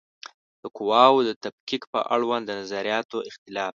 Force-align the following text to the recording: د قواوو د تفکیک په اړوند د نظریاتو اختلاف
د 0.61 0.63
قواوو 0.77 1.25
د 1.29 1.31
تفکیک 1.43 1.83
په 1.93 1.99
اړوند 2.13 2.43
د 2.45 2.51
نظریاتو 2.61 3.17
اختلاف 3.29 3.69